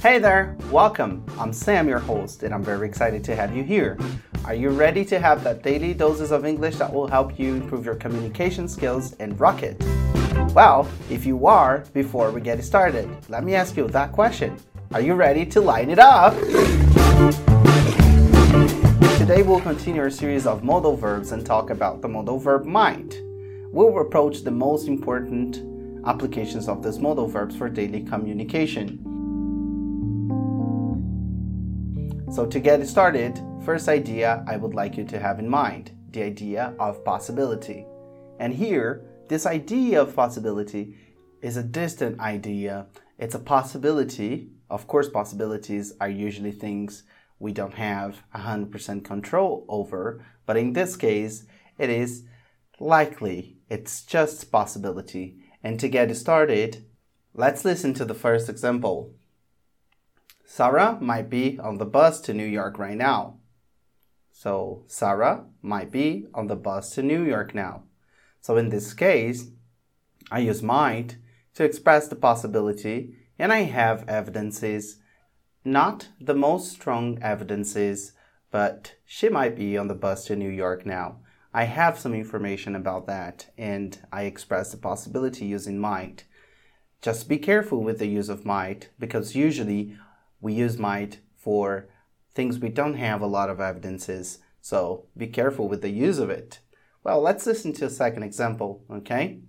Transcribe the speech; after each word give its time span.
Hey 0.00 0.20
there, 0.20 0.56
welcome. 0.70 1.24
I'm 1.40 1.52
Sam, 1.52 1.88
your 1.88 1.98
host, 1.98 2.44
and 2.44 2.54
I'm 2.54 2.62
very 2.62 2.86
excited 2.86 3.24
to 3.24 3.34
have 3.34 3.56
you 3.56 3.64
here. 3.64 3.98
Are 4.44 4.54
you 4.54 4.70
ready 4.70 5.04
to 5.06 5.18
have 5.18 5.42
that 5.42 5.64
daily 5.64 5.92
doses 5.92 6.30
of 6.30 6.46
English 6.46 6.76
that 6.76 6.92
will 6.92 7.08
help 7.08 7.36
you 7.36 7.56
improve 7.56 7.84
your 7.84 7.96
communication 7.96 8.68
skills 8.68 9.14
and 9.14 9.38
rock 9.40 9.64
it? 9.64 9.76
Well, 10.54 10.88
if 11.10 11.26
you 11.26 11.48
are, 11.48 11.84
before 11.94 12.30
we 12.30 12.40
get 12.40 12.62
started, 12.62 13.10
let 13.28 13.42
me 13.42 13.56
ask 13.56 13.76
you 13.76 13.88
that 13.88 14.12
question. 14.12 14.56
Are 14.94 15.00
you 15.00 15.14
ready 15.14 15.44
to 15.46 15.60
line 15.60 15.90
it 15.90 15.98
up? 15.98 16.32
Today 19.18 19.42
we'll 19.42 19.60
continue 19.60 20.00
our 20.00 20.10
series 20.10 20.46
of 20.46 20.62
modal 20.62 20.96
verbs 20.96 21.32
and 21.32 21.44
talk 21.44 21.70
about 21.70 22.02
the 22.02 22.08
modal 22.08 22.38
verb 22.38 22.64
might. 22.64 23.20
We'll 23.72 23.98
approach 23.98 24.44
the 24.44 24.52
most 24.52 24.86
important 24.86 25.58
applications 26.06 26.68
of 26.68 26.84
these 26.84 27.00
modal 27.00 27.26
verbs 27.26 27.56
for 27.56 27.68
daily 27.68 28.02
communication. 28.02 29.07
So, 32.30 32.44
to 32.44 32.60
get 32.60 32.86
started, 32.86 33.40
first 33.64 33.88
idea 33.88 34.44
I 34.46 34.58
would 34.58 34.74
like 34.74 34.98
you 34.98 35.04
to 35.04 35.18
have 35.18 35.38
in 35.38 35.48
mind 35.48 35.92
the 36.10 36.22
idea 36.22 36.74
of 36.78 37.04
possibility. 37.04 37.86
And 38.38 38.52
here, 38.52 39.04
this 39.28 39.46
idea 39.46 40.02
of 40.02 40.14
possibility 40.14 40.96
is 41.40 41.56
a 41.56 41.62
distant 41.62 42.20
idea. 42.20 42.86
It's 43.18 43.34
a 43.34 43.38
possibility. 43.38 44.50
Of 44.68 44.86
course, 44.86 45.08
possibilities 45.08 45.94
are 46.00 46.10
usually 46.10 46.52
things 46.52 47.02
we 47.38 47.52
don't 47.52 47.74
have 47.74 48.22
100% 48.34 49.04
control 49.04 49.64
over, 49.66 50.24
but 50.44 50.58
in 50.58 50.74
this 50.74 50.96
case, 50.96 51.46
it 51.78 51.88
is 51.88 52.24
likely. 52.78 53.56
It's 53.70 54.02
just 54.02 54.52
possibility. 54.52 55.38
And 55.62 55.80
to 55.80 55.88
get 55.88 56.14
started, 56.14 56.84
let's 57.32 57.64
listen 57.64 57.94
to 57.94 58.04
the 58.04 58.14
first 58.14 58.50
example. 58.50 59.14
Sarah 60.58 60.98
might 61.00 61.30
be 61.30 61.56
on 61.60 61.78
the 61.78 61.86
bus 61.86 62.20
to 62.22 62.34
New 62.34 62.44
York 62.44 62.80
right 62.80 62.96
now. 62.96 63.38
So, 64.32 64.82
Sarah 64.88 65.44
might 65.62 65.92
be 65.92 66.26
on 66.34 66.48
the 66.48 66.56
bus 66.56 66.96
to 66.96 67.02
New 67.04 67.22
York 67.22 67.54
now. 67.54 67.84
So, 68.40 68.56
in 68.56 68.70
this 68.70 68.92
case, 68.92 69.52
I 70.32 70.40
use 70.40 70.60
might 70.60 71.16
to 71.54 71.62
express 71.62 72.08
the 72.08 72.16
possibility, 72.16 73.14
and 73.38 73.52
I 73.52 73.60
have 73.70 74.08
evidences, 74.08 74.98
not 75.64 76.08
the 76.20 76.34
most 76.34 76.72
strong 76.72 77.22
evidences, 77.22 78.14
but 78.50 78.96
she 79.06 79.28
might 79.28 79.54
be 79.54 79.78
on 79.78 79.86
the 79.86 79.94
bus 79.94 80.24
to 80.24 80.34
New 80.34 80.50
York 80.50 80.84
now. 80.84 81.20
I 81.54 81.66
have 81.66 82.00
some 82.00 82.14
information 82.14 82.74
about 82.74 83.06
that, 83.06 83.46
and 83.56 83.96
I 84.10 84.22
express 84.22 84.72
the 84.72 84.76
possibility 84.76 85.44
using 85.44 85.78
might. 85.78 86.24
Just 87.00 87.28
be 87.28 87.38
careful 87.38 87.80
with 87.84 88.00
the 88.00 88.08
use 88.08 88.28
of 88.28 88.44
might 88.44 88.88
because 88.98 89.36
usually 89.36 89.96
we 90.40 90.52
use 90.52 90.78
might 90.78 91.20
for 91.36 91.88
things 92.34 92.58
we 92.58 92.68
don't 92.68 92.94
have 92.94 93.20
a 93.20 93.26
lot 93.26 93.50
of 93.50 93.60
evidences, 93.60 94.38
so 94.60 95.06
be 95.16 95.26
careful 95.26 95.68
with 95.68 95.82
the 95.82 95.90
use 95.90 96.18
of 96.18 96.30
it. 96.30 96.60
Well, 97.02 97.20
let's 97.20 97.46
listen 97.46 97.72
to 97.74 97.86
a 97.86 97.90
second 97.90 98.22
example, 98.22 98.84
okay? 98.90 99.40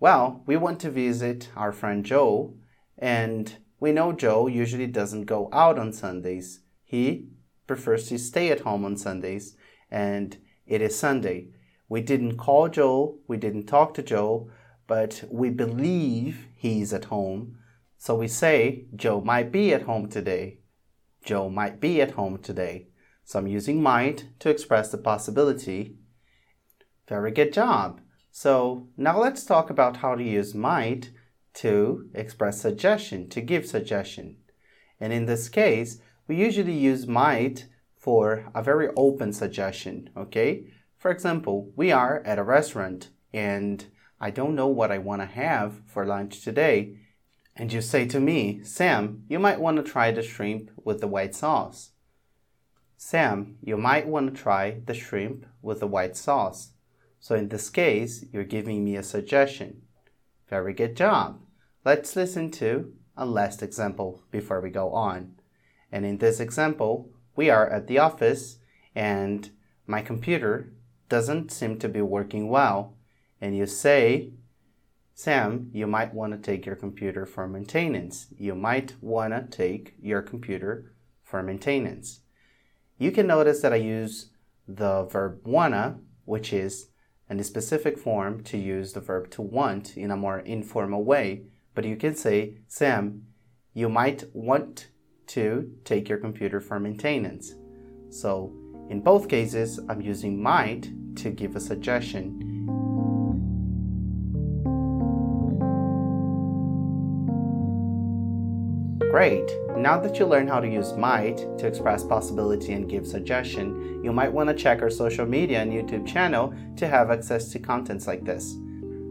Well, 0.00 0.42
we 0.46 0.56
want 0.56 0.80
to 0.80 0.90
visit 0.90 1.48
our 1.56 1.72
friend 1.72 2.04
Joe, 2.04 2.54
and 2.98 3.56
we 3.80 3.92
know 3.92 4.12
Joe 4.12 4.46
usually 4.46 4.86
doesn't 4.86 5.24
go 5.24 5.48
out 5.52 5.78
on 5.78 5.92
Sundays. 5.92 6.60
He 6.84 7.28
prefers 7.66 8.08
to 8.08 8.18
stay 8.18 8.50
at 8.50 8.60
home 8.60 8.84
on 8.84 8.96
Sundays, 8.96 9.56
and 9.90 10.36
it 10.66 10.82
is 10.82 10.98
Sunday. 10.98 11.48
We 11.88 12.00
didn't 12.00 12.36
call 12.36 12.68
Joe, 12.68 13.18
we 13.28 13.36
didn't 13.36 13.66
talk 13.66 13.94
to 13.94 14.02
Joe, 14.02 14.50
but 14.86 15.24
we 15.30 15.50
believe 15.50 16.48
he's 16.54 16.92
at 16.92 17.06
home 17.06 17.58
so 18.04 18.14
we 18.14 18.28
say 18.28 18.84
Joe 18.94 19.22
might 19.22 19.50
be 19.50 19.72
at 19.72 19.84
home 19.84 20.10
today. 20.10 20.58
Joe 21.24 21.48
might 21.48 21.80
be 21.80 22.02
at 22.02 22.10
home 22.10 22.36
today. 22.36 22.88
So 23.24 23.38
I'm 23.38 23.46
using 23.46 23.82
might 23.82 24.28
to 24.40 24.50
express 24.50 24.90
the 24.90 24.98
possibility. 24.98 25.96
Very 27.08 27.30
good 27.30 27.50
job. 27.50 28.02
So 28.30 28.88
now 28.98 29.18
let's 29.18 29.46
talk 29.46 29.70
about 29.70 29.96
how 29.96 30.16
to 30.16 30.22
use 30.22 30.54
might 30.54 31.12
to 31.54 32.10
express 32.12 32.60
suggestion, 32.60 33.30
to 33.30 33.40
give 33.40 33.64
suggestion. 33.64 34.36
And 35.00 35.10
in 35.10 35.24
this 35.24 35.48
case, 35.48 35.96
we 36.28 36.36
usually 36.36 36.76
use 36.76 37.06
might 37.06 37.68
for 37.96 38.50
a 38.54 38.62
very 38.62 38.88
open 38.98 39.32
suggestion, 39.32 40.10
okay? 40.14 40.66
For 40.98 41.10
example, 41.10 41.72
we 41.74 41.90
are 41.90 42.22
at 42.26 42.38
a 42.38 42.44
restaurant 42.44 43.08
and 43.32 43.86
I 44.20 44.28
don't 44.28 44.54
know 44.54 44.68
what 44.68 44.92
I 44.92 44.98
want 44.98 45.22
to 45.22 45.26
have 45.26 45.80
for 45.86 46.04
lunch 46.04 46.42
today 46.42 46.98
and 47.56 47.72
you 47.72 47.80
say 47.80 48.06
to 48.06 48.20
me, 48.20 48.62
Sam, 48.64 49.24
you 49.28 49.38
might 49.38 49.60
want 49.60 49.76
to 49.76 49.82
try 49.82 50.10
the 50.10 50.22
shrimp 50.22 50.70
with 50.84 51.00
the 51.00 51.06
white 51.06 51.34
sauce. 51.34 51.90
Sam, 52.96 53.56
you 53.60 53.76
might 53.76 54.08
want 54.08 54.34
to 54.34 54.42
try 54.42 54.80
the 54.86 54.94
shrimp 54.94 55.46
with 55.62 55.80
the 55.80 55.86
white 55.86 56.16
sauce. 56.16 56.70
So 57.20 57.34
in 57.34 57.48
this 57.48 57.70
case, 57.70 58.24
you're 58.32 58.44
giving 58.44 58.84
me 58.84 58.96
a 58.96 59.02
suggestion. 59.02 59.82
Very 60.48 60.72
good 60.72 60.96
job. 60.96 61.40
Let's 61.84 62.16
listen 62.16 62.50
to 62.52 62.92
a 63.16 63.24
last 63.24 63.62
example 63.62 64.22
before 64.30 64.60
we 64.60 64.70
go 64.70 64.92
on. 64.92 65.36
And 65.92 66.04
in 66.04 66.18
this 66.18 66.40
example, 66.40 67.10
we 67.36 67.50
are 67.50 67.68
at 67.68 67.86
the 67.86 67.98
office 67.98 68.58
and 68.94 69.50
my 69.86 70.02
computer 70.02 70.72
doesn't 71.08 71.52
seem 71.52 71.78
to 71.78 71.88
be 71.88 72.02
working 72.02 72.48
well. 72.48 72.96
And 73.40 73.56
you 73.56 73.66
say, 73.66 74.32
Sam, 75.16 75.70
you 75.72 75.86
might 75.86 76.12
want 76.12 76.32
to 76.32 76.38
take 76.38 76.66
your 76.66 76.74
computer 76.74 77.24
for 77.24 77.46
maintenance. 77.46 78.26
You 78.36 78.56
might 78.56 78.94
want 79.00 79.32
to 79.32 79.56
take 79.56 79.94
your 80.02 80.22
computer 80.22 80.92
for 81.22 81.40
maintenance. 81.40 82.20
You 82.98 83.12
can 83.12 83.28
notice 83.28 83.62
that 83.62 83.72
I 83.72 83.76
use 83.76 84.30
the 84.66 85.04
verb 85.04 85.40
wanna, 85.44 86.00
which 86.24 86.52
is 86.52 86.88
in 87.30 87.38
a 87.38 87.44
specific 87.44 87.96
form 87.96 88.42
to 88.44 88.58
use 88.58 88.92
the 88.92 89.00
verb 89.00 89.30
to 89.30 89.42
want 89.42 89.96
in 89.96 90.10
a 90.10 90.16
more 90.16 90.40
informal 90.40 91.04
way. 91.04 91.44
But 91.74 91.84
you 91.84 91.96
can 91.96 92.16
say, 92.16 92.58
Sam, 92.66 93.22
you 93.72 93.88
might 93.88 94.24
want 94.34 94.88
to 95.28 95.72
take 95.84 96.08
your 96.08 96.18
computer 96.18 96.60
for 96.60 96.80
maintenance. 96.80 97.54
So 98.10 98.52
in 98.90 99.00
both 99.00 99.28
cases, 99.28 99.80
I'm 99.88 100.00
using 100.00 100.42
might 100.42 100.90
to 101.16 101.30
give 101.30 101.56
a 101.56 101.60
suggestion 101.60 102.53
Great! 109.14 109.48
Now 109.76 109.96
that 110.00 110.18
you 110.18 110.26
learn 110.26 110.48
how 110.48 110.58
to 110.58 110.66
use 110.68 110.92
might 110.94 111.36
to 111.36 111.68
express 111.68 112.02
possibility 112.02 112.72
and 112.72 112.90
give 112.90 113.06
suggestion, 113.06 114.02
you 114.02 114.12
might 114.12 114.32
want 114.32 114.48
to 114.48 114.56
check 114.56 114.82
our 114.82 114.90
social 114.90 115.24
media 115.24 115.62
and 115.62 115.72
YouTube 115.72 116.04
channel 116.04 116.52
to 116.74 116.88
have 116.88 117.12
access 117.12 117.48
to 117.50 117.60
contents 117.60 118.08
like 118.08 118.24
this. 118.24 118.56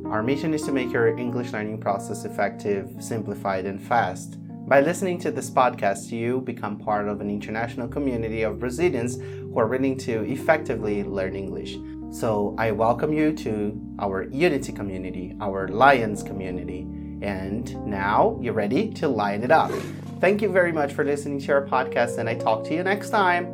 Our 0.06 0.22
mission 0.22 0.53
is 0.53 0.63
to 0.63 0.74
make 0.74 0.92
your 0.92 1.18
English 1.18 1.53
learning 1.53 1.80
process 1.80 2.25
effective, 2.25 2.90
simplified, 3.00 3.66
and 3.66 3.81
fast. 3.81 4.36
By 4.68 4.81
listening 4.81 5.19
to 5.19 5.31
this 5.31 5.50
podcast, 5.50 6.12
you 6.12 6.42
become 6.42 6.80
part 6.80 7.08
of 7.08 7.22
an 7.22 7.30
international 7.30 7.88
community 7.88 8.42
of 8.42 8.59
Brazilians 8.59 9.16
who 9.16 9.58
are 9.58 9.68
willing 9.68 9.97
to 10.00 10.24
effectively 10.30 11.06
learn 11.06 11.34
English. 11.34 11.78
So 12.12 12.56
I 12.58 12.72
welcome 12.72 13.13
you 13.13 13.31
to 13.38 13.81
our 14.00 14.24
Unity 14.24 14.74
community, 14.74 15.38
our 15.40 15.69
Lions 15.69 16.24
community. 16.24 16.90
And 17.24 17.74
now 17.86 18.38
you're 18.42 18.54
ready 18.54 18.90
to 18.96 19.08
line 19.08 19.44
it 19.44 19.52
up. 19.52 19.72
Thank 20.20 20.42
you 20.42 20.50
very 20.50 20.72
much 20.72 20.94
for 20.94 21.04
listening 21.04 21.40
to 21.42 21.54
our 21.54 21.66
podcast, 21.66 22.18
and 22.18 22.30
I 22.30 22.36
talk 22.36 22.66
to 22.66 22.74
you 22.74 22.84
next 22.84 23.10
time. 23.10 23.46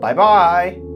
Bye 0.00 0.14
bye. 0.14 0.87